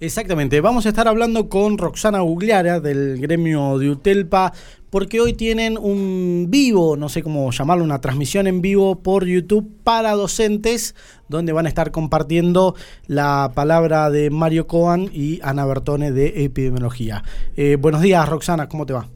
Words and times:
Exactamente, 0.00 0.60
vamos 0.60 0.86
a 0.86 0.90
estar 0.90 1.08
hablando 1.08 1.48
con 1.48 1.76
Roxana 1.76 2.20
Gugliara 2.20 2.78
del 2.78 3.18
gremio 3.20 3.78
de 3.78 3.90
Utelpa, 3.90 4.52
porque 4.90 5.20
hoy 5.20 5.32
tienen 5.32 5.76
un 5.76 6.46
vivo, 6.48 6.96
no 6.96 7.08
sé 7.08 7.24
cómo 7.24 7.50
llamarlo, 7.50 7.82
una 7.82 8.00
transmisión 8.00 8.46
en 8.46 8.62
vivo 8.62 9.02
por 9.02 9.26
YouTube 9.26 9.68
para 9.82 10.12
docentes, 10.12 10.94
donde 11.28 11.52
van 11.52 11.66
a 11.66 11.68
estar 11.68 11.90
compartiendo 11.90 12.76
la 13.08 13.50
palabra 13.56 14.08
de 14.08 14.30
Mario 14.30 14.68
Coan 14.68 15.10
y 15.12 15.40
Ana 15.42 15.66
Bertone 15.66 16.12
de 16.12 16.44
epidemiología. 16.44 17.24
Eh, 17.56 17.74
buenos 17.74 18.00
días, 18.00 18.28
Roxana, 18.28 18.68
¿cómo 18.68 18.86
te 18.86 18.92
va? 18.92 19.08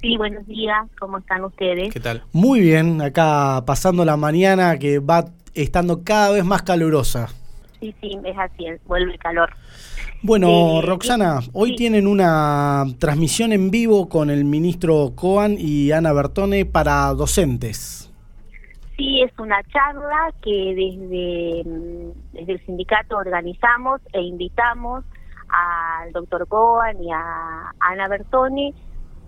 Sí, 0.00 0.16
buenos 0.16 0.46
días, 0.46 0.86
¿cómo 1.00 1.18
están 1.18 1.42
ustedes? 1.42 1.92
¿Qué 1.92 1.98
tal? 1.98 2.22
Muy 2.30 2.60
bien, 2.60 3.02
acá 3.02 3.64
pasando 3.66 4.04
la 4.04 4.16
mañana 4.16 4.78
que 4.78 5.00
va 5.00 5.24
estando 5.54 6.04
cada 6.04 6.30
vez 6.30 6.44
más 6.44 6.62
calurosa 6.62 7.30
sí, 7.92 7.94
sí, 8.00 8.18
es 8.24 8.38
así, 8.38 8.66
vuelve 8.86 9.12
el 9.12 9.18
calor. 9.18 9.50
Bueno, 10.22 10.48
eh, 10.48 10.82
Roxana, 10.82 11.40
hoy 11.52 11.76
tienen 11.76 12.06
una 12.06 12.84
transmisión 12.98 13.52
en 13.52 13.70
vivo 13.70 14.08
con 14.08 14.30
el 14.30 14.44
ministro 14.44 15.12
Coan 15.14 15.56
y 15.58 15.92
Ana 15.92 16.12
Bertone 16.12 16.64
para 16.64 17.12
docentes. 17.14 18.12
Sí, 18.96 19.20
es 19.20 19.30
una 19.38 19.62
charla 19.64 20.32
que 20.42 20.74
desde, 20.74 21.68
mm, 21.68 22.32
desde 22.32 22.52
el 22.52 22.66
sindicato 22.66 23.18
organizamos 23.18 24.00
e 24.12 24.22
invitamos 24.22 25.04
al 25.48 26.12
doctor 26.12 26.48
Coan 26.48 27.02
y 27.02 27.12
a 27.12 27.72
Ana 27.78 28.08
Bertone, 28.08 28.74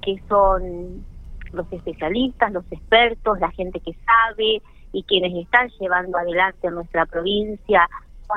que 0.02 0.20
son 0.28 1.04
los 1.52 1.70
especialistas, 1.72 2.52
los 2.52 2.64
expertos, 2.70 3.38
la 3.40 3.50
gente 3.50 3.80
que 3.80 3.92
sabe 3.92 4.62
y 4.92 5.02
quienes 5.02 5.34
están 5.44 5.68
llevando 5.78 6.16
adelante 6.16 6.66
en 6.66 6.74
nuestra 6.74 7.04
provincia 7.06 7.88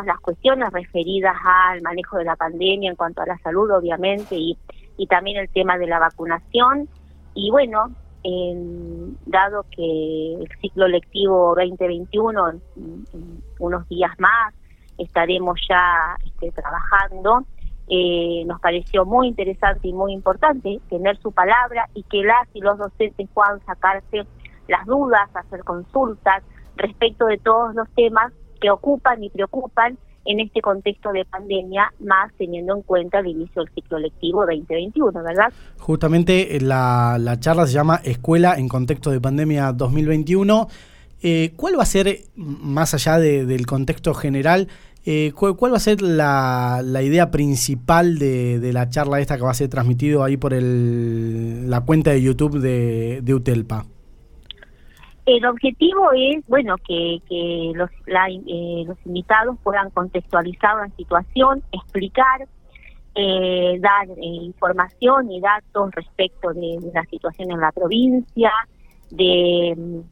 las 0.05 0.19
cuestiones 0.19 0.71
referidas 0.71 1.35
al 1.43 1.81
manejo 1.81 2.17
de 2.17 2.25
la 2.25 2.35
pandemia 2.35 2.89
en 2.89 2.95
cuanto 2.95 3.21
a 3.21 3.25
la 3.25 3.37
salud, 3.39 3.69
obviamente, 3.71 4.35
y, 4.35 4.57
y 4.97 5.07
también 5.07 5.37
el 5.37 5.49
tema 5.49 5.77
de 5.77 5.87
la 5.87 5.99
vacunación. 5.99 6.87
Y 7.33 7.51
bueno, 7.51 7.91
dado 9.25 9.65
que 9.75 10.33
el 10.35 10.47
ciclo 10.61 10.87
lectivo 10.87 11.55
2021, 11.55 12.49
en, 12.49 12.61
unos 13.59 13.87
días 13.89 14.11
más, 14.19 14.53
estaremos 14.97 15.59
ya 15.67 16.15
este, 16.25 16.51
trabajando, 16.51 17.45
eh, 17.87 18.43
nos 18.45 18.59
pareció 18.61 19.05
muy 19.05 19.27
interesante 19.27 19.87
y 19.87 19.93
muy 19.93 20.13
importante 20.13 20.79
tener 20.89 21.17
su 21.17 21.31
palabra 21.31 21.89
y 21.93 22.03
que 22.03 22.23
las 22.23 22.47
y 22.53 22.61
los 22.61 22.77
docentes 22.77 23.27
puedan 23.33 23.59
sacarse 23.65 24.25
las 24.67 24.85
dudas, 24.85 25.29
hacer 25.33 25.63
consultas 25.63 26.43
respecto 26.77 27.25
de 27.25 27.37
todos 27.37 27.75
los 27.75 27.89
temas 27.89 28.31
que 28.61 28.69
ocupan 28.69 29.21
y 29.23 29.29
preocupan 29.29 29.97
en 30.25 30.39
este 30.39 30.61
contexto 30.61 31.11
de 31.11 31.25
pandemia, 31.25 31.91
más 31.99 32.31
teniendo 32.37 32.75
en 32.75 32.83
cuenta 32.83 33.19
el 33.19 33.27
inicio 33.27 33.63
del 33.63 33.73
ciclo 33.73 33.99
lectivo 33.99 34.45
2021, 34.45 35.23
¿verdad? 35.23 35.51
Justamente 35.79 36.55
eh, 36.55 36.61
la, 36.61 37.17
la 37.19 37.39
charla 37.39 37.65
se 37.65 37.73
llama 37.73 37.99
Escuela 38.03 38.55
en 38.55 38.67
contexto 38.67 39.09
de 39.09 39.19
pandemia 39.19 39.73
2021. 39.73 40.67
Eh, 41.23 41.53
¿Cuál 41.55 41.77
va 41.77 41.83
a 41.83 41.87
ser, 41.87 42.21
más 42.35 42.93
allá 42.93 43.17
del 43.19 43.65
contexto 43.65 44.13
general, 44.13 44.67
eh, 45.05 45.33
¿cuál, 45.35 45.73
va 45.73 45.77
a 45.77 45.79
ser 45.79 46.01
la, 46.01 46.83
idea 47.03 47.31
principal 47.31 48.19
de, 48.19 48.69
la 48.71 48.89
charla 48.89 49.19
esta 49.19 49.37
que 49.37 49.43
va 49.43 49.51
a 49.51 49.55
ser 49.55 49.69
transmitido 49.69 50.23
ahí 50.23 50.37
por 50.37 50.53
el, 50.53 51.69
la 51.69 51.81
cuenta 51.81 52.11
de 52.11 52.21
YouTube 52.21 52.59
de 52.59 53.33
Utelpa? 53.33 53.85
El 55.25 55.45
objetivo 55.45 56.11
es, 56.13 56.45
bueno, 56.47 56.75
que, 56.77 57.21
los, 57.75 57.89
eh, 58.07 58.83
los 58.87 58.97
invitados 59.05 59.55
puedan 59.61 59.91
contextualizar 59.91 60.77
la 60.77 60.89
situación, 60.95 61.61
explicar, 61.71 62.47
eh, 63.13 63.77
dar 63.79 64.09
eh, 64.09 64.15
información 64.19 65.31
y 65.31 65.39
datos 65.39 65.91
respecto 65.91 66.53
de, 66.53 66.79
la 66.93 67.03
situación 67.03 67.51
en 67.51 67.59
la 67.59 67.71
provincia, 67.71 68.51
de 69.11 70.03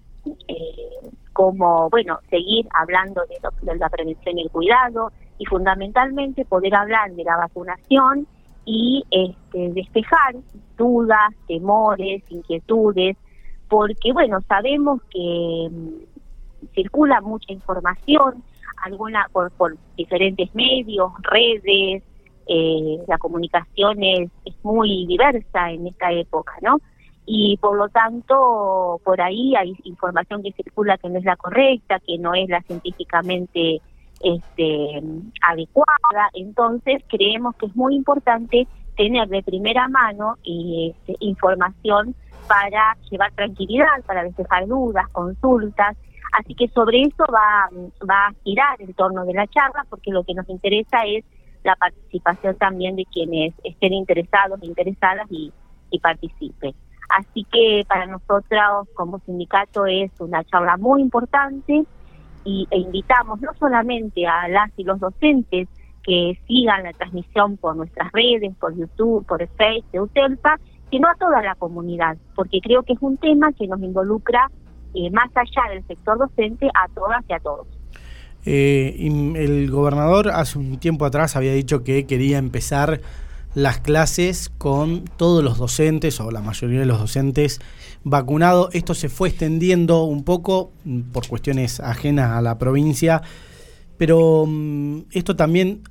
cómo, 1.34 1.90
bueno, 1.90 2.20
seguir 2.30 2.68
hablando 2.74 3.24
de, 3.62 3.76
la 3.78 3.90
prevención 3.90 4.38
y 4.38 4.42
el 4.44 4.52
cuidado 4.52 5.12
y 5.40 5.46
fundamentalmente 5.46 6.46
poder 6.46 6.76
hablar 6.76 7.12
de 7.14 7.24
la 7.24 7.38
vacunación 7.38 8.28
y 8.66 9.04
este, 9.10 9.70
despejar 9.74 10.36
dudas, 10.78 11.34
temores, 11.48 12.22
inquietudes 12.30 13.18
porque 13.70 14.12
bueno, 14.12 14.40
sabemos 14.48 15.02
que 15.10 15.70
mm, 15.72 16.70
circula 16.74 17.22
mucha 17.22 17.54
información, 17.54 18.44
alguna 18.84 19.28
por, 19.32 19.52
por 19.52 19.78
diferentes 19.96 20.54
medios, 20.54 21.12
redes, 21.22 22.04
eh, 22.48 22.98
la 23.08 23.18
comunicación 23.20 24.04
es, 24.04 24.32
es 24.44 24.56
muy 24.64 25.06
diversa 25.06 25.72
en 25.72 25.88
esta 25.88 26.12
época, 26.12 26.54
¿no? 26.62 26.80
Y 27.26 27.58
por 27.58 27.78
lo 27.78 27.90
tanto, 27.90 29.00
por 29.04 29.22
ahí 29.22 29.56
hay 29.56 29.76
información 29.84 30.42
que 30.42 30.52
circula 30.54 30.98
que 30.98 31.10
no 31.10 31.20
es 31.20 31.26
la 31.26 31.36
correcta, 31.36 32.00
que 32.00 32.18
no 32.18 32.34
es 32.34 32.50
la 32.50 32.62
científicamente 32.64 33.82
este, 34.22 35.04
adecuada. 35.48 36.30
Entonces, 36.34 37.04
creemos 37.08 37.56
que 37.58 37.68
es 37.68 37.76
muy 37.76 37.96
importante 37.96 38.68
tener 38.98 39.28
de 39.28 39.44
primera 39.44 39.88
mano 39.88 40.38
este, 40.44 41.16
información 41.20 42.16
para 42.48 42.96
llevar 43.10 43.32
tranquilidad, 43.34 44.04
para 44.06 44.24
despejar 44.24 44.68
dudas, 44.68 45.08
consultas. 45.10 45.98
Así 46.40 46.54
que 46.56 46.68
sobre 46.70 47.02
eso 47.02 47.24
va, 47.34 47.70
va 48.08 48.28
a 48.28 48.34
girar 48.44 48.82
el 48.82 48.94
torno 48.96 49.26
de 49.26 49.34
la 49.34 49.48
charla, 49.48 49.86
porque 49.90 50.12
lo 50.12 50.24
que 50.24 50.34
nos 50.34 50.48
interesa 50.50 51.04
es 51.06 51.26
la 51.64 51.76
participación 51.76 52.56
también 52.56 52.96
de 52.96 53.06
quienes 53.06 53.54
estén 53.64 53.94
interesados, 53.94 54.60
interesadas 54.64 55.28
y, 55.30 55.52
y 55.90 56.00
participen. 56.00 56.74
Así 57.10 57.44
que 57.52 57.84
para 57.88 58.06
nosotros 58.06 58.88
como 58.94 59.20
sindicato 59.20 59.86
es 59.88 60.12
una 60.20 60.44
charla 60.44 60.78
muy 60.78 61.02
importante 61.02 61.84
y, 62.46 62.68
e 62.70 62.78
invitamos 62.78 63.42
no 63.42 63.52
solamente 63.60 64.28
a 64.28 64.48
las 64.48 64.72
y 64.78 64.84
los 64.84 65.00
docentes 65.00 65.68
que 66.04 66.40
sigan 66.48 66.84
la 66.84 66.94
transmisión 66.94 67.58
por 67.58 67.76
nuestras 67.76 68.12
redes, 68.12 68.56
por 68.58 68.76
YouTube, 68.76 69.26
por 69.26 69.46
Facebook 69.48 69.92
de 69.92 70.02
UTELPA, 70.02 70.60
sino 70.90 71.08
a 71.08 71.16
toda 71.16 71.42
la 71.42 71.56
comunidad, 71.56 72.18
porque 72.36 72.60
creo 72.62 72.84
que 72.84 72.94
es 72.94 73.00
un 73.02 73.18
tema 73.18 73.52
que 73.54 73.68
nos 73.68 73.80
involucra 73.82 74.50
eh, 74.94 75.10
más 75.12 75.30
allá 75.36 75.74
del 75.74 75.86
sector 75.88 76.18
docente 76.18 76.68
a 76.68 76.88
todas 76.94 77.24
y 77.28 77.34
a 77.34 77.40
todos. 77.40 77.68
Eh, 78.46 78.96
el 79.36 79.70
gobernador 79.70 80.30
hace 80.30 80.58
un 80.58 80.80
tiempo 80.80 81.06
atrás 81.06 81.36
había 81.36 81.54
dicho 81.54 81.84
que 81.84 82.08
quería 82.08 82.38
empezar 82.38 83.02
las 83.54 83.80
clases 83.80 84.50
con 84.50 85.04
todos 85.18 85.44
los 85.44 85.58
docentes 85.58 86.20
o 86.20 86.32
la 86.32 86.42
mayoría 86.42 86.80
de 86.80 86.86
los 86.86 87.00
docentes 87.00 87.60
vacunados. 88.04 88.74
Esto 88.74 88.94
se 88.94 89.10
fue 89.10 89.30
extendiendo 89.30 90.04
un 90.04 90.24
poco 90.24 90.72
mm, 90.86 91.12
por 91.12 91.28
cuestiones 91.28 91.80
ajenas 91.80 92.32
a 92.32 92.42
la 92.42 92.58
provincia 92.58 93.22
pero 94.00 94.46
mm, 94.48 95.02
esto 95.12 95.36
también 95.36 95.82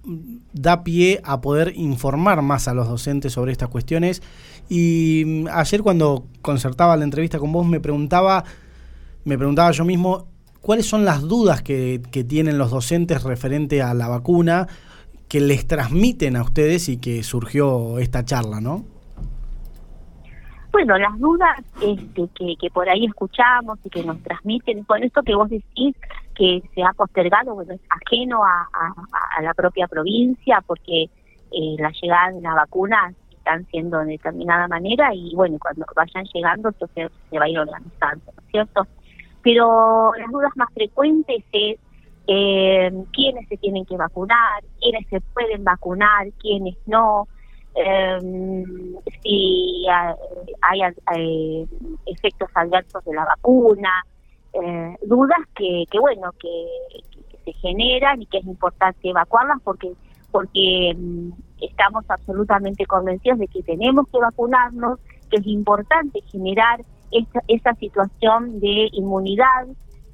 da 0.54 0.82
pie 0.82 1.20
a 1.24 1.42
poder 1.42 1.74
informar 1.76 2.40
más 2.40 2.66
a 2.66 2.72
los 2.72 2.88
docentes 2.88 3.34
sobre 3.34 3.52
estas 3.52 3.68
cuestiones. 3.68 4.22
Y 4.68 5.24
mm, 5.26 5.46
ayer 5.52 5.82
cuando 5.82 6.26
concertaba 6.42 6.96
la 6.96 7.04
entrevista 7.04 7.38
con 7.38 7.52
vos 7.52 7.66
me 7.66 7.80
preguntaba, 7.80 8.44
me 9.24 9.36
preguntaba 9.36 9.70
yo 9.70 9.84
mismo 9.84 10.26
cuáles 10.60 10.86
son 10.86 11.04
las 11.04 11.22
dudas 11.22 11.62
que, 11.62 12.02
que 12.10 12.24
tienen 12.24 12.58
los 12.58 12.70
docentes 12.70 13.22
referente 13.22 13.82
a 13.82 13.94
la 13.94 14.08
vacuna 14.08 14.66
que 15.28 15.40
les 15.40 15.66
transmiten 15.66 16.36
a 16.36 16.42
ustedes 16.42 16.88
y 16.88 16.98
que 16.98 17.22
surgió 17.22 17.98
esta 17.98 18.24
charla, 18.24 18.60
¿no? 18.60 18.84
Bueno, 20.72 20.98
las 20.98 21.18
dudas 21.18 21.58
este, 21.80 22.28
que, 22.34 22.54
que 22.60 22.70
por 22.70 22.88
ahí 22.88 23.06
escuchamos 23.06 23.78
y 23.84 23.90
que 23.90 24.04
nos 24.04 24.22
transmiten, 24.22 24.84
con 24.84 25.02
esto 25.02 25.22
que 25.22 25.34
vos 25.34 25.48
decís 25.48 25.96
que 26.34 26.62
se 26.74 26.82
ha 26.82 26.92
postergado, 26.92 27.54
bueno, 27.54 27.72
es 27.74 27.80
ajeno 27.88 28.44
a, 28.44 28.68
a, 29.36 29.42
la 29.42 29.54
propia 29.54 29.88
provincia 29.88 30.62
porque 30.66 31.04
eh, 31.04 31.76
la 31.78 31.90
llegada 32.00 32.32
de 32.32 32.40
la 32.40 32.54
vacuna 32.54 33.12
están 33.48 33.66
siendo 33.70 33.98
de 34.00 34.12
determinada 34.12 34.68
manera 34.68 35.14
y 35.14 35.34
bueno, 35.34 35.58
cuando 35.58 35.86
vayan 35.96 36.24
llegando 36.34 36.68
entonces 36.68 37.10
se 37.30 37.38
va 37.38 37.46
a 37.46 37.48
ir 37.48 37.58
organizando, 37.58 38.24
¿no 38.26 38.42
es 38.42 38.50
cierto? 38.50 38.86
Pero 39.42 40.12
las 40.18 40.30
dudas 40.30 40.52
más 40.56 40.68
frecuentes 40.74 41.42
es 41.52 41.78
eh, 42.26 42.92
quiénes 43.12 43.48
se 43.48 43.56
tienen 43.56 43.86
que 43.86 43.96
vacunar, 43.96 44.62
quiénes 44.80 45.06
se 45.08 45.20
pueden 45.20 45.64
vacunar, 45.64 46.28
quiénes 46.40 46.76
no, 46.86 47.26
eh, 47.74 48.18
si 49.22 49.86
hay, 49.88 50.80
eh, 51.16 51.66
efectos 52.06 52.50
adversos 52.54 53.02
de 53.04 53.14
la 53.14 53.24
vacuna, 53.24 54.04
eh, 54.52 54.94
dudas 55.06 55.40
que, 55.54 55.84
que 55.90 55.98
bueno, 55.98 56.32
que, 56.38 56.66
se 57.44 57.52
generan 57.54 58.20
y 58.20 58.26
que 58.26 58.38
es 58.38 58.44
importante 58.44 59.08
evacuarlas 59.08 59.56
porque 59.64 59.94
porque 60.30 60.94
estamos 61.60 62.04
absolutamente 62.08 62.86
convencidos 62.86 63.38
de 63.38 63.48
que 63.48 63.62
tenemos 63.62 64.06
que 64.08 64.18
vacunarnos, 64.18 64.98
que 65.30 65.38
es 65.38 65.46
importante 65.46 66.20
generar 66.30 66.80
esa, 67.10 67.40
esa 67.48 67.74
situación 67.74 68.60
de 68.60 68.88
inmunidad 68.92 69.66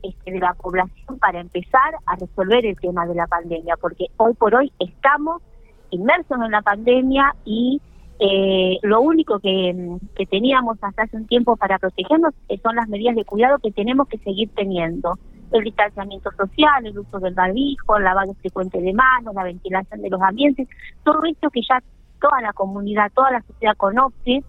este, 0.02 0.32
de 0.32 0.38
la 0.38 0.54
población 0.54 1.18
para 1.18 1.40
empezar 1.40 1.94
a 2.06 2.16
resolver 2.16 2.66
el 2.66 2.78
tema 2.78 3.06
de 3.06 3.14
la 3.14 3.26
pandemia, 3.26 3.76
porque 3.80 4.06
hoy 4.18 4.34
por 4.34 4.54
hoy 4.54 4.72
estamos 4.78 5.42
inmersos 5.90 6.38
en 6.44 6.50
la 6.50 6.62
pandemia 6.62 7.34
y 7.44 7.80
eh, 8.18 8.78
lo 8.82 9.00
único 9.00 9.38
que, 9.40 9.98
que, 10.14 10.26
teníamos 10.26 10.78
hasta 10.82 11.02
hace 11.02 11.16
un 11.16 11.26
tiempo 11.26 11.56
para 11.56 11.78
protegernos 11.78 12.34
son 12.62 12.76
las 12.76 12.88
medidas 12.88 13.16
de 13.16 13.24
cuidado 13.24 13.58
que 13.58 13.72
tenemos 13.72 14.06
que 14.08 14.18
seguir 14.18 14.50
teniendo. 14.54 15.18
El 15.54 15.64
distanciamiento 15.64 16.30
social, 16.32 16.84
el 16.84 16.98
uso 16.98 17.20
del 17.20 17.32
barbijo, 17.32 17.96
el 17.96 18.04
lavado 18.04 18.34
frecuente 18.34 18.80
de 18.80 18.92
manos, 18.92 19.34
la 19.34 19.44
ventilación 19.44 20.02
de 20.02 20.10
los 20.10 20.20
ambientes, 20.20 20.68
todo 21.04 21.22
esto 21.24 21.48
que 21.50 21.60
ya 21.62 21.80
toda 22.20 22.40
la 22.40 22.52
comunidad, 22.52 23.12
toda 23.14 23.30
la 23.30 23.42
sociedad 23.42 23.76
conoce 23.76 24.42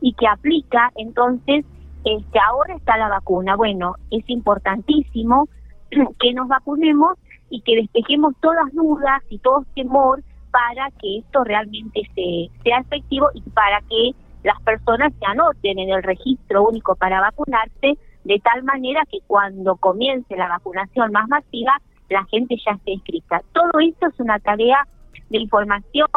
y 0.00 0.12
que 0.14 0.26
aplica, 0.26 0.90
entonces 0.96 1.64
este, 2.04 2.38
ahora 2.48 2.74
está 2.74 2.96
la 2.96 3.08
vacuna. 3.08 3.54
Bueno, 3.54 3.94
es 4.10 4.28
importantísimo 4.28 5.48
que 6.18 6.34
nos 6.34 6.48
vacunemos 6.48 7.18
y 7.50 7.60
que 7.62 7.76
despejemos 7.76 8.34
todas 8.40 8.72
dudas 8.72 9.22
y 9.30 9.38
todo 9.38 9.64
temor 9.74 10.22
para 10.50 10.90
que 11.00 11.18
esto 11.18 11.44
realmente 11.44 12.02
se, 12.14 12.50
sea 12.64 12.80
efectivo 12.80 13.28
y 13.34 13.42
para 13.50 13.80
que 13.82 14.12
las 14.42 14.60
personas 14.62 15.12
se 15.18 15.26
anoten 15.26 15.78
en 15.78 15.90
el 15.90 16.02
registro 16.02 16.66
único 16.66 16.96
para 16.96 17.20
vacunarse 17.20 17.98
de 18.28 18.38
tal 18.40 18.62
manera 18.62 19.02
que 19.10 19.20
cuando 19.26 19.76
comience 19.76 20.36
la 20.36 20.48
vacunación 20.48 21.10
más 21.12 21.26
masiva 21.28 21.72
la 22.10 22.24
gente 22.26 22.56
ya 22.64 22.72
esté 22.72 22.92
inscrita. 22.92 23.42
Todo 23.52 23.70
esto 23.80 24.06
es 24.06 24.20
una 24.20 24.38
tarea 24.38 24.86
de 25.30 25.38
información, 25.38 26.08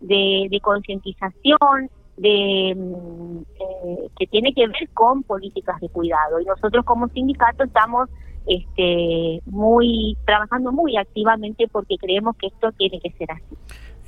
de, 0.00 0.48
de 0.50 0.60
concientización, 0.60 1.90
de 2.16 2.74
mm, 2.74 3.38
eh, 3.38 4.08
que 4.18 4.26
tiene 4.26 4.54
que 4.54 4.66
ver 4.66 4.88
con 4.94 5.22
políticas 5.22 5.78
de 5.80 5.90
cuidado 5.90 6.40
y 6.40 6.46
nosotros 6.46 6.84
como 6.84 7.08
sindicato 7.08 7.64
estamos 7.64 8.08
este 8.46 9.40
muy 9.44 10.16
trabajando 10.24 10.72
muy 10.72 10.96
activamente 10.96 11.68
porque 11.68 11.96
creemos 11.98 12.36
que 12.36 12.46
esto 12.46 12.72
tiene 12.72 13.00
que 13.00 13.10
ser 13.12 13.32
así. 13.32 13.56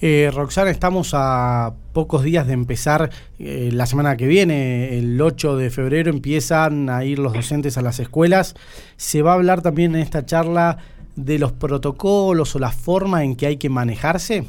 Eh, 0.05 0.33
Roxana, 0.35 0.71
estamos 0.71 1.13
a 1.15 1.75
pocos 1.93 2.25
días 2.25 2.49
de 2.49 2.55
empezar 2.55 3.11
eh, 3.39 3.71
la 3.73 3.87
semana 3.87 4.17
que 4.17 4.27
viene, 4.27 4.99
el 4.99 5.21
8 5.21 5.57
de 5.57 5.71
febrero 5.71 6.11
empiezan 6.11 6.91
a 6.91 7.05
ir 7.05 7.21
los 7.21 7.33
docentes 7.33 7.79
a 7.79 7.83
las 7.83 8.01
escuelas. 8.01 8.57
Se 8.97 9.23
va 9.23 9.31
a 9.31 9.35
hablar 9.35 9.63
también 9.63 9.95
en 9.95 10.01
esta 10.01 10.27
charla 10.27 10.79
de 11.15 11.39
los 11.39 11.53
protocolos 11.53 12.57
o 12.57 12.59
la 12.59 12.73
forma 12.73 13.23
en 13.23 13.37
que 13.37 13.47
hay 13.47 13.59
que 13.59 13.69
manejarse. 13.69 14.43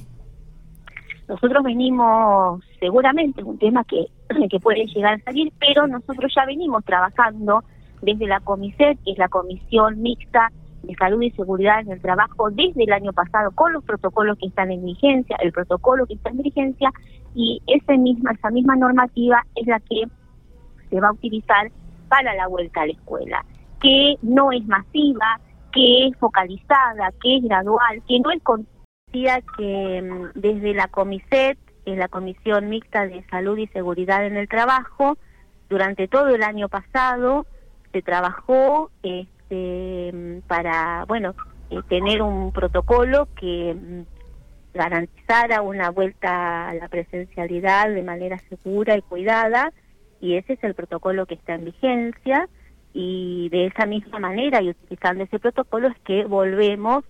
Nosotros 1.27 1.63
venimos, 1.63 2.63
seguramente 2.79 3.43
un 3.43 3.59
tema 3.59 3.83
que, 3.83 4.07
que 4.49 4.59
puede 4.59 4.87
llegar 4.87 5.13
a 5.13 5.23
salir, 5.23 5.53
pero 5.59 5.85
nosotros 5.85 6.33
ya 6.35 6.47
venimos 6.47 6.83
trabajando 6.83 7.63
desde 8.01 8.25
la 8.25 8.39
COMISET, 8.39 8.97
que 9.05 9.11
es 9.11 9.19
la 9.19 9.29
Comisión 9.29 10.01
Mixta 10.01 10.51
de 10.83 10.95
Salud 10.95 11.21
y 11.21 11.31
Seguridad 11.31 11.79
en 11.79 11.91
el 11.91 12.01
Trabajo, 12.01 12.51
desde 12.51 12.83
el 12.83 12.93
año 12.93 13.13
pasado 13.13 13.51
con 13.51 13.73
los 13.73 13.83
protocolos 13.83 14.37
que 14.37 14.47
están 14.47 14.71
en 14.71 14.85
vigencia, 14.85 15.37
el 15.41 15.51
protocolo 15.51 16.05
que 16.05 16.13
está 16.13 16.29
en 16.29 16.37
vigencia, 16.37 16.91
y 17.33 17.61
esa 17.67 17.97
misma, 17.97 18.31
esa 18.31 18.51
misma 18.51 18.75
normativa 18.75 19.43
es 19.55 19.65
la 19.67 19.79
que 19.79 20.03
se 20.89 20.99
va 20.99 21.07
a 21.07 21.13
utilizar 21.13 21.71
para 22.09 22.35
la 22.35 22.47
vuelta 22.47 22.81
a 22.81 22.85
la 22.85 22.91
escuela, 22.91 23.45
que 23.81 24.15
no 24.21 24.51
es 24.51 24.65
masiva, 24.67 25.39
que 25.71 26.07
es 26.07 26.17
focalizada, 26.17 27.11
que 27.21 27.37
es 27.37 27.43
gradual, 27.43 28.01
que 28.07 28.19
no 28.19 28.29
es 28.29 28.41
que 29.57 30.01
mm, 30.01 30.39
desde 30.39 30.73
la 30.73 30.87
COMISET, 30.87 31.57
es 31.85 31.97
la 31.97 32.07
Comisión 32.07 32.69
Mixta 32.69 33.07
de 33.07 33.23
Salud 33.29 33.57
y 33.57 33.67
Seguridad 33.67 34.25
en 34.25 34.37
el 34.37 34.47
Trabajo, 34.47 35.17
durante 35.69 36.07
todo 36.07 36.29
el 36.29 36.43
año 36.43 36.69
pasado 36.69 37.45
se 37.91 38.01
trabajó 38.01 38.89
este, 39.53 40.41
para, 40.47 41.05
bueno, 41.07 41.35
eh, 41.69 41.79
tener 41.87 42.21
un 42.21 42.51
protocolo 42.51 43.27
que 43.35 43.73
mm, 43.73 44.01
garantizara 44.73 45.61
una 45.61 45.91
vuelta 45.91 46.69
a 46.69 46.73
la 46.73 46.87
presencialidad 46.87 47.89
de 47.89 48.03
manera 48.03 48.39
segura 48.49 48.97
y 48.97 49.01
cuidada, 49.01 49.71
y 50.19 50.35
ese 50.35 50.53
es 50.53 50.63
el 50.63 50.73
protocolo 50.73 51.25
que 51.25 51.35
está 51.35 51.55
en 51.55 51.65
vigencia, 51.65 52.47
y 52.93 53.49
de 53.49 53.67
esa 53.67 53.85
misma 53.85 54.19
manera 54.19 54.61
y 54.61 54.69
utilizando 54.69 55.23
ese 55.23 55.39
protocolo 55.39 55.87
es 55.87 55.99
que 56.01 56.25
volvemos 56.25 57.03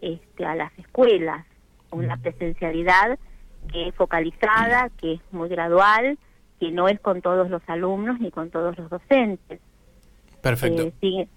este, 0.00 0.44
a 0.44 0.54
las 0.54 0.76
escuelas, 0.78 1.44
una 1.90 2.16
presencialidad 2.16 3.18
que 3.70 3.88
es 3.88 3.94
focalizada, 3.94 4.88
que 4.98 5.14
es 5.14 5.20
muy 5.30 5.48
gradual, 5.48 6.18
que 6.58 6.70
no 6.70 6.88
es 6.88 6.98
con 7.00 7.20
todos 7.20 7.50
los 7.50 7.62
alumnos 7.66 8.18
ni 8.20 8.30
con 8.30 8.50
todos 8.50 8.78
los 8.78 8.88
docentes. 8.88 9.60
Perfecto. 10.40 10.90
Eh, 11.02 11.28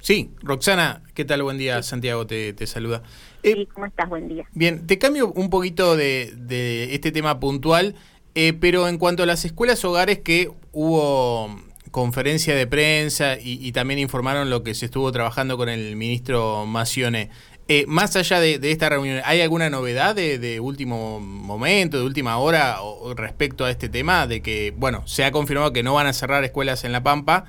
sí, 0.00 0.30
Roxana, 0.42 1.02
¿qué 1.14 1.24
tal? 1.24 1.42
Buen 1.42 1.58
día, 1.58 1.82
Santiago 1.82 2.26
te, 2.26 2.52
te 2.52 2.66
saluda. 2.66 3.02
Eh, 3.42 3.54
sí, 3.54 3.68
¿cómo 3.72 3.86
estás? 3.86 4.08
Buen 4.08 4.28
día. 4.28 4.44
Bien, 4.52 4.86
te 4.86 4.98
cambio 4.98 5.32
un 5.32 5.50
poquito 5.50 5.96
de, 5.96 6.32
de 6.36 6.94
este 6.94 7.12
tema 7.12 7.40
puntual, 7.40 7.94
eh, 8.34 8.52
pero 8.52 8.88
en 8.88 8.98
cuanto 8.98 9.22
a 9.22 9.26
las 9.26 9.44
escuelas 9.44 9.84
hogares 9.84 10.20
que 10.20 10.50
hubo 10.72 11.54
conferencia 11.90 12.54
de 12.54 12.66
prensa 12.66 13.34
y, 13.34 13.66
y, 13.66 13.72
también 13.72 13.98
informaron 13.98 14.48
lo 14.48 14.62
que 14.62 14.74
se 14.74 14.86
estuvo 14.86 15.10
trabajando 15.10 15.56
con 15.56 15.68
el 15.68 15.96
ministro 15.96 16.64
Macione. 16.64 17.30
Eh, 17.72 17.84
más 17.86 18.16
allá 18.16 18.40
de, 18.40 18.58
esta 18.72 18.88
reunión, 18.88 19.20
¿hay 19.24 19.40
alguna 19.42 19.70
novedad 19.70 20.16
de, 20.16 20.58
último 20.58 21.20
momento, 21.20 22.00
de 22.00 22.04
última 22.04 22.36
hora 22.38 22.78
respecto 23.14 23.64
a 23.64 23.70
este 23.70 23.88
tema? 23.88 24.26
De 24.26 24.42
que, 24.42 24.74
bueno, 24.76 25.06
se 25.06 25.24
ha 25.24 25.30
confirmado 25.30 25.72
que 25.72 25.84
no 25.84 25.94
van 25.94 26.08
a 26.08 26.12
cerrar 26.12 26.42
escuelas 26.42 26.82
en 26.82 26.90
La 26.90 27.04
Pampa, 27.04 27.44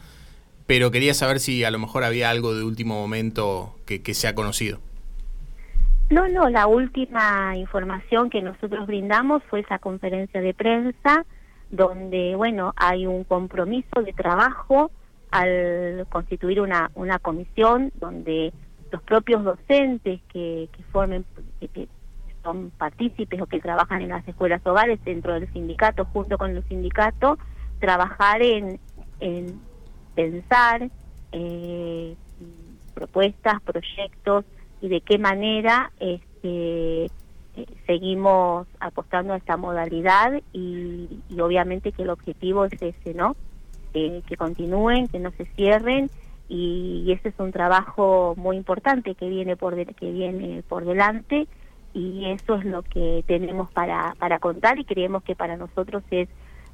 pero 0.68 0.92
quería 0.92 1.13
saber 1.13 1.40
si 1.40 1.63
a 1.63 1.72
lo 1.72 1.80
mejor 1.80 2.04
había 2.04 2.30
algo 2.30 2.54
de 2.54 2.63
último 2.63 2.96
momento 2.96 3.75
que, 3.86 4.02
que 4.02 4.13
se 4.13 4.28
ha 4.28 4.36
conocido. 4.36 4.80
No, 6.10 6.28
no, 6.28 6.50
la 6.50 6.68
última 6.68 7.56
información 7.56 8.30
que 8.30 8.42
nosotros 8.42 8.86
brindamos 8.86 9.42
fue 9.50 9.62
esa 9.62 9.80
conferencia 9.80 10.42
de 10.42 10.54
prensa 10.54 11.25
donde, 11.69 12.36
bueno, 12.36 12.74
hay 12.75 13.08
un 13.08 13.24
compromiso 13.24 14.02
de 14.04 14.12
trabajo 14.12 14.92
al 15.31 16.06
constituir 16.10 16.60
una, 16.60 16.92
una 16.96 17.18
comisión 17.18 17.92
donde 17.96 18.52
los 18.92 19.02
propios 19.04 19.44
docentes 19.44 20.19
que, 20.34 20.68
que 20.72 20.84
formen, 20.92 21.24
que, 21.74 21.88
son 22.44 22.72
partícipes 22.72 23.40
o 23.40 23.46
que 23.46 23.60
trabajan 23.60 24.02
en 24.02 24.10
las 24.10 24.28
escuelas 24.28 24.66
hogares 24.66 25.00
dentro 25.06 25.34
del 25.34 25.52
sindicato, 25.54 26.06
junto 26.06 26.38
con 26.38 26.56
los 26.56 26.66
sindicatos, 26.66 27.38
trabajar 27.80 28.42
en, 28.42 28.80
en 29.19 29.62
pensar 30.22 30.90
eh, 31.32 32.16
propuestas, 32.94 33.62
proyectos 33.62 34.46
y 34.82 34.90
de 34.90 35.02
qué 35.02 35.18
manera 35.18 35.92
este, 36.00 37.06
eh, 37.06 37.10
seguimos 37.86 38.68
apostando 38.80 39.34
a 39.34 39.38
esta 39.38 39.58
modalidad 39.58 40.34
y, 40.54 41.08
y, 41.30 41.40
obviamente 41.40 41.92
que 41.92 42.04
el 42.04 42.10
objetivo 42.10 42.66
es 42.66 42.82
ese, 42.82 43.13
¿no? 43.13 43.36
que 43.94 44.38
continúen, 44.38 45.10
que 45.10 45.20
no 45.20 45.32
se 45.32 45.46
cierren 45.58 46.10
y, 46.48 47.12
ese 47.12 47.30
es 47.30 47.36
un 47.40 47.51
trabajo 47.51 48.36
muy 48.38 48.58
importante 48.58 49.16
que 49.16 49.30
viene 49.30 49.56
por 49.56 49.74
que 49.96 50.12
viene 50.12 50.63
por 50.68 50.86
delante 50.86 51.48
y 51.94 52.25
eso 52.25 52.56
es 52.56 52.66
lo 52.66 52.84
que 52.84 53.24
tenemos 53.28 53.72
para 53.72 54.16
para 54.20 54.40
contar 54.40 54.80
y 54.80 54.86
creemos 54.86 55.24
que 55.24 55.36
para 55.36 55.58
nosotros 55.58 56.04
es 56.12 56.30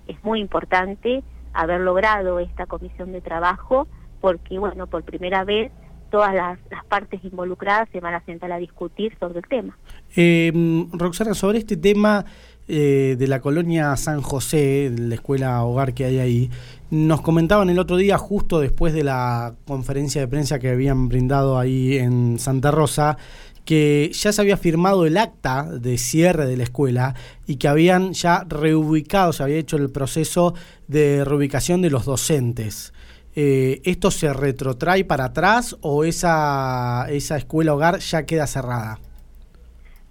es 0.07 0.23
muy 0.23 0.39
importante 0.39 1.23
haber 1.53 1.81
logrado 1.81 2.39
esta 2.39 2.65
comisión 2.65 3.11
de 3.11 3.21
trabajo 3.21 3.87
porque 4.21 4.59
bueno 4.59 4.87
por 4.87 5.03
primera 5.03 5.43
vez 5.43 5.71
todas 6.09 6.33
las, 6.33 6.57
las, 6.71 6.85
partes 6.85 7.23
involucradas 7.23 7.89
se 7.91 7.99
van 7.99 8.13
a 8.13 8.23
sentar 8.25 8.51
a 8.51 8.57
discutir 8.57 9.13
sobre 9.19 9.39
el 9.39 9.45
tema. 9.47 9.77
Eh, 10.15 10.51
Roxana, 10.93 11.33
sobre 11.33 11.59
este 11.59 11.75
tema 11.75 12.25
eh, 12.69 13.15
de 13.17 13.27
la 13.27 13.39
colonia 13.39 13.95
San 13.95 14.21
José, 14.21 14.91
la 14.97 15.15
escuela 15.15 15.63
hogar 15.63 15.93
que 15.93 16.05
hay 16.05 16.19
ahí, 16.19 16.51
nos 16.89 17.21
comentaban 17.21 17.69
el 17.69 17.79
otro 17.79 17.95
día, 17.95 18.17
justo 18.17 18.59
después 18.59 18.93
de 18.93 19.03
la 19.03 19.55
conferencia 19.65 20.19
de 20.19 20.27
prensa 20.27 20.59
que 20.59 20.69
habían 20.69 21.07
brindado 21.07 21.57
ahí 21.57 21.97
en 21.97 22.39
Santa 22.39 22.71
Rosa, 22.71 23.17
que 23.67 24.11
ya 24.13 24.31
se 24.31 24.41
había 24.41 24.55
firmado 24.55 25.05
el 25.05 25.17
acta 25.17 25.63
de 25.63 25.97
cierre 25.97 26.45
de 26.45 26.55
la 26.55 26.63
escuela 26.63 27.15
y 27.45 27.57
que 27.57 27.67
habían 27.67 28.13
ya 28.13 28.45
reubicado, 28.47 29.33
se 29.33 29.43
había 29.43 29.57
hecho 29.57 29.75
el 29.75 29.91
proceso 29.91 30.53
de 30.87 31.25
reubicación 31.25 31.81
de 31.81 31.89
los 31.89 32.05
docentes. 32.05 32.93
Eh, 33.35 33.81
¿Esto 33.83 34.09
se 34.09 34.31
retrotrae 34.31 35.03
para 35.03 35.25
atrás 35.25 35.75
o 35.81 36.05
esa, 36.05 37.07
esa 37.09 37.35
escuela 37.35 37.73
hogar 37.73 37.99
ya 37.99 38.25
queda 38.25 38.47
cerrada? 38.47 38.99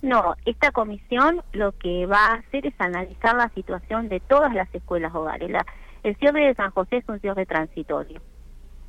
No, 0.03 0.35
esta 0.45 0.71
comisión 0.71 1.41
lo 1.53 1.73
que 1.73 2.05
va 2.05 2.27
a 2.27 2.35
hacer 2.35 2.67
es 2.67 2.75
analizar 2.79 3.37
la 3.37 3.49
situación 3.55 4.11
de 4.11 4.21
todas 4.21 4.53
las 4.55 4.73
escuelas 4.75 5.15
hogares. 5.15 5.51
el 6.03 6.15
cierre 6.17 6.49
de 6.49 6.55
San 6.57 6.73
José 6.73 6.99
es 6.99 7.09
un 7.09 7.21
cierre 7.21 7.47
transitorio. 7.47 8.21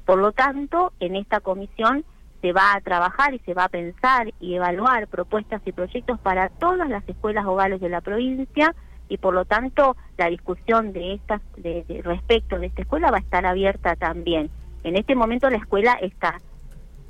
Por 0.05 0.19
lo 0.19 0.33
tanto, 0.33 0.91
en 0.99 1.15
esta 1.15 1.39
comisión 1.39 2.03
se 2.41 2.53
va 2.53 2.73
a 2.73 2.81
trabajar 2.81 3.33
y 3.33 3.39
se 3.39 3.53
va 3.53 3.65
a 3.65 3.69
pensar 3.69 4.33
y 4.39 4.55
evaluar 4.55 5.07
propuestas 5.07 5.61
y 5.65 5.71
proyectos 5.71 6.19
para 6.19 6.49
todas 6.49 6.87
las 6.89 7.07
escuelas 7.09 7.45
hogares 7.45 7.81
de 7.81 7.89
la 7.89 8.01
provincia 8.01 8.75
y 9.09 9.17
por 9.17 9.33
lo 9.33 9.45
tanto 9.45 9.95
la 10.17 10.27
discusión 10.29 10.93
de 10.93 11.13
estas 11.13 11.41
de 11.57 12.01
respecto 12.03 12.59
de 12.59 12.67
esta 12.67 12.81
escuela 12.81 13.11
va 13.11 13.17
a 13.17 13.21
estar 13.21 13.45
abierta 13.45 13.95
también. 13.95 14.49
En 14.83 14.95
este 14.95 15.15
momento 15.15 15.49
la 15.49 15.57
escuela 15.57 15.93
está 16.01 16.39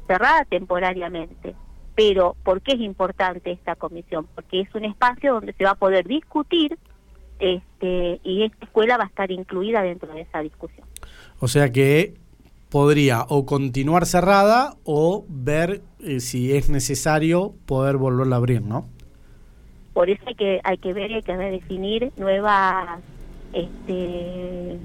cerrada 0.07 0.45
temporariamente 0.45 1.55
Pero, 1.95 2.35
¿por 2.43 2.61
qué 2.61 2.73
es 2.73 2.79
importante 2.79 3.51
esta 3.51 3.75
comisión? 3.75 4.27
Porque 4.35 4.61
es 4.61 4.73
un 4.75 4.85
espacio 4.85 5.33
donde 5.33 5.53
se 5.53 5.63
va 5.63 5.71
a 5.71 5.75
poder 5.75 6.07
discutir 6.07 6.77
este, 7.39 8.19
y 8.23 8.43
esta 8.43 8.65
escuela 8.65 8.97
va 8.97 9.05
a 9.05 9.07
estar 9.07 9.31
incluida 9.31 9.81
dentro 9.81 10.13
de 10.13 10.21
esa 10.21 10.41
discusión. 10.41 10.87
O 11.39 11.47
sea 11.47 11.71
que 11.71 12.15
podría 12.69 13.25
o 13.29 13.45
continuar 13.45 14.05
cerrada 14.05 14.75
o 14.83 15.25
ver 15.29 15.81
eh, 15.99 16.19
si 16.19 16.55
es 16.55 16.69
necesario 16.69 17.53
poder 17.65 17.97
volverla 17.97 18.35
a 18.35 18.39
abrir, 18.39 18.61
¿no? 18.61 18.87
Por 19.93 20.09
eso 20.09 20.21
hay 20.27 20.35
que 20.35 20.61
hay 20.63 20.77
que 20.77 20.93
ver 20.93 21.11
y 21.11 21.15
hay 21.15 21.23
que 21.23 21.35
definir 21.35 22.11
nuevas 22.17 22.99
este, 23.53 24.77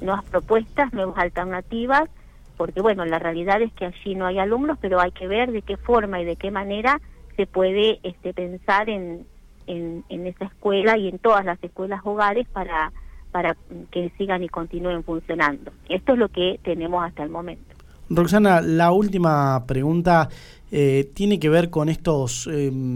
nuevas 0.00 0.24
propuestas, 0.24 0.92
nuevas 0.92 1.18
alternativas, 1.18 2.08
porque 2.56 2.80
bueno, 2.80 3.04
la 3.04 3.18
realidad 3.18 3.62
es 3.62 3.72
que 3.74 3.86
allí 3.86 4.14
no 4.14 4.26
hay 4.26 4.38
alumnos, 4.38 4.78
pero 4.80 5.00
hay 5.00 5.12
que 5.12 5.28
ver 5.28 5.52
de 5.52 5.62
qué 5.62 5.76
forma 5.76 6.20
y 6.20 6.24
de 6.24 6.36
qué 6.36 6.50
manera 6.50 7.00
se 7.36 7.46
puede 7.46 8.00
este, 8.02 8.34
pensar 8.34 8.88
en, 8.88 9.26
en, 9.66 10.04
en 10.08 10.26
esa 10.26 10.46
escuela 10.46 10.96
y 10.96 11.08
en 11.08 11.18
todas 11.18 11.44
las 11.44 11.62
escuelas 11.62 12.00
hogares 12.04 12.48
para 12.48 12.92
para 13.30 13.56
que 13.90 14.10
sigan 14.18 14.42
y 14.42 14.48
continúen 14.48 15.04
funcionando. 15.04 15.70
Esto 15.88 16.12
es 16.12 16.18
lo 16.18 16.28
que 16.28 16.60
tenemos 16.62 17.04
hasta 17.04 17.22
el 17.22 17.30
momento. 17.30 17.74
Roxana, 18.10 18.62
la 18.62 18.90
última 18.90 19.64
pregunta 19.66 20.28
eh, 20.70 21.10
tiene 21.14 21.38
que 21.38 21.48
ver 21.48 21.70
con 21.70 21.88
estos 21.88 22.48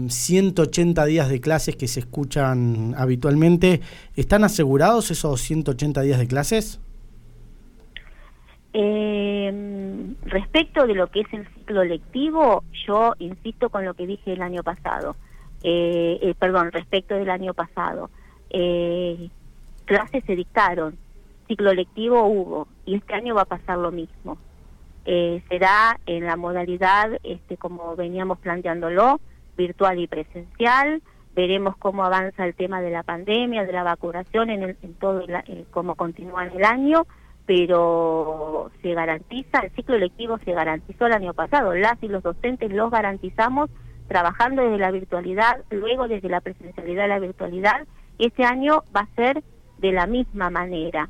180 0.07 1.01
em, 1.01 1.07
días 1.07 1.29
de 1.29 1.39
clases 1.39 1.75
que 1.75 1.87
se 1.87 1.99
escuchan 1.99 2.95
habitualmente. 2.97 3.81
¿Están 4.15 4.43
asegurados 4.43 5.11
esos 5.11 5.41
180 5.41 6.01
días 6.01 6.19
de 6.19 6.27
clases? 6.27 6.79
Eh, 8.73 10.13
respecto 10.25 10.87
de 10.87 10.95
lo 10.95 11.07
que 11.07 11.21
es 11.21 11.27
el 11.31 11.47
ciclo 11.53 11.83
lectivo, 11.83 12.63
yo 12.87 13.13
insisto 13.19 13.69
con 13.69 13.85
lo 13.85 13.93
que 13.93 14.07
dije 14.07 14.33
el 14.33 14.41
año 14.41 14.63
pasado. 14.63 15.15
Eh, 15.63 16.17
eh 16.21 16.33
perdón, 16.37 16.71
respecto 16.71 17.15
del 17.15 17.29
año 17.29 17.53
pasado. 17.53 18.09
Eh, 18.49 19.29
clases 19.85 20.23
se 20.25 20.35
dictaron, 20.35 20.97
ciclo 21.47 21.73
lectivo 21.73 22.23
hubo, 22.25 22.67
y 22.85 22.95
este 22.95 23.13
año 23.13 23.35
va 23.35 23.41
a 23.41 23.45
pasar 23.45 23.77
lo 23.77 23.91
mismo. 23.91 24.37
Eh, 25.05 25.43
será 25.49 25.99
en 26.05 26.25
la 26.25 26.37
modalidad, 26.37 27.11
este, 27.23 27.57
como 27.57 27.95
veníamos 27.95 28.39
planteándolo, 28.39 29.19
virtual 29.57 29.99
y 29.99 30.07
presencial. 30.07 31.01
Veremos 31.35 31.75
cómo 31.77 32.03
avanza 32.03 32.45
el 32.45 32.55
tema 32.55 32.81
de 32.81 32.91
la 32.91 33.03
pandemia, 33.03 33.65
de 33.65 33.73
la 33.73 33.83
vacunación, 33.83 34.49
en, 34.49 34.63
el, 34.63 34.77
en 34.81 34.93
todo 34.93 35.21
el, 35.21 35.65
cómo 35.71 35.95
continúa 35.95 36.45
en 36.45 36.57
el 36.57 36.63
año, 36.63 37.05
pero 37.45 38.71
se 38.81 38.93
garantiza, 38.93 39.59
el 39.59 39.71
ciclo 39.71 39.97
lectivo 39.97 40.37
se 40.45 40.53
garantizó 40.53 41.07
el 41.07 41.13
año 41.13 41.33
pasado, 41.33 41.73
las 41.73 42.01
y 42.01 42.07
los 42.07 42.23
docentes 42.23 42.71
los 42.71 42.91
garantizamos 42.91 43.69
trabajando 44.07 44.61
desde 44.61 44.77
la 44.77 44.91
virtualidad, 44.91 45.63
luego 45.71 46.07
desde 46.07 46.29
la 46.29 46.41
presencialidad 46.41 47.05
a 47.05 47.07
la 47.07 47.19
virtualidad. 47.19 47.87
Este 48.19 48.43
año 48.45 48.83
va 48.95 49.01
a 49.01 49.15
ser 49.15 49.43
de 49.83 49.91
la 49.91 50.07
misma 50.07 50.49
manera. 50.49 51.09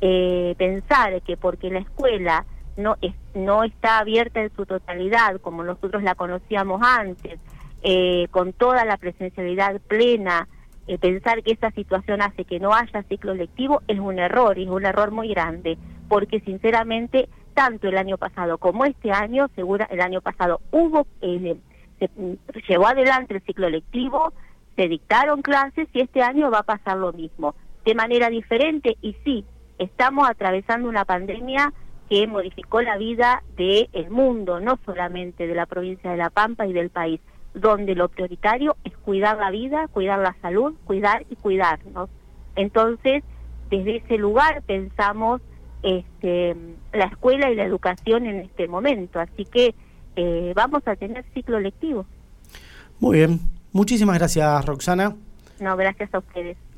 Eh, 0.00 0.54
pensar 0.56 1.20
que 1.22 1.36
porque 1.36 1.70
la 1.70 1.80
escuela 1.80 2.46
no, 2.76 2.96
es, 3.02 3.14
no 3.34 3.62
está 3.62 3.98
abierta 3.98 4.40
en 4.40 4.50
su 4.56 4.64
totalidad 4.64 5.38
como 5.42 5.62
nosotros 5.62 6.02
la 6.02 6.14
conocíamos 6.14 6.80
antes, 6.82 7.38
eh, 7.82 8.26
con 8.30 8.54
toda 8.54 8.86
la 8.86 8.96
presencialidad 8.96 9.80
plena, 9.82 10.48
eh, 10.86 10.96
pensar 10.98 11.42
que 11.42 11.52
esa 11.52 11.70
situación 11.72 12.22
hace 12.22 12.44
que 12.44 12.58
no 12.58 12.72
haya 12.72 13.02
ciclo 13.02 13.34
lectivo 13.34 13.82
es 13.86 13.98
un 13.98 14.18
error, 14.18 14.58
es 14.58 14.68
un 14.68 14.86
error 14.86 15.10
muy 15.10 15.28
grande, 15.28 15.76
porque 16.08 16.40
sinceramente 16.40 17.28
tanto 17.52 17.88
el 17.88 17.98
año 17.98 18.16
pasado 18.16 18.56
como 18.56 18.86
este 18.86 19.12
año, 19.12 19.48
segura, 19.54 19.86
el 19.90 20.00
año 20.00 20.22
pasado 20.22 20.60
hubo, 20.70 21.06
se 21.20 22.62
llevó 22.66 22.86
adelante 22.86 23.34
el 23.34 23.42
ciclo 23.42 23.68
lectivo, 23.68 24.32
se 24.74 24.88
dictaron 24.88 25.42
clases 25.42 25.88
y 25.92 26.00
este 26.00 26.22
año 26.22 26.50
va 26.50 26.60
a 26.60 26.62
pasar 26.62 26.96
lo 26.96 27.12
mismo 27.12 27.54
de 27.86 27.94
manera 27.94 28.28
diferente 28.28 28.98
y 29.00 29.16
sí, 29.24 29.44
estamos 29.78 30.28
atravesando 30.28 30.88
una 30.88 31.04
pandemia 31.04 31.72
que 32.10 32.26
modificó 32.26 32.82
la 32.82 32.98
vida 32.98 33.42
del 33.56 33.88
el 33.92 34.10
mundo, 34.10 34.60
no 34.60 34.78
solamente 34.84 35.46
de 35.46 35.54
la 35.54 35.66
provincia 35.66 36.10
de 36.10 36.16
La 36.16 36.30
Pampa 36.30 36.66
y 36.66 36.72
del 36.72 36.90
país, 36.90 37.20
donde 37.54 37.94
lo 37.94 38.08
prioritario 38.08 38.76
es 38.84 38.96
cuidar 38.98 39.38
la 39.38 39.50
vida, 39.50 39.86
cuidar 39.88 40.18
la 40.18 40.36
salud, 40.42 40.74
cuidar 40.84 41.24
y 41.30 41.36
cuidarnos. 41.36 42.10
Entonces, 42.56 43.22
desde 43.70 43.98
ese 43.98 44.18
lugar 44.18 44.62
pensamos 44.62 45.40
este, 45.82 46.56
la 46.92 47.04
escuela 47.04 47.50
y 47.50 47.54
la 47.54 47.64
educación 47.64 48.26
en 48.26 48.40
este 48.40 48.66
momento, 48.66 49.20
así 49.20 49.44
que 49.44 49.74
eh, 50.16 50.52
vamos 50.56 50.82
a 50.86 50.96
tener 50.96 51.24
ciclo 51.34 51.60
lectivo. 51.60 52.04
Muy 52.98 53.18
bien, 53.18 53.38
muchísimas 53.72 54.18
gracias 54.18 54.64
Roxana. 54.64 55.14
No, 55.60 55.76
gracias 55.76 56.12
a 56.12 56.18
ustedes. 56.18 56.56